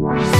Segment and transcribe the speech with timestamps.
[0.00, 0.39] Bye.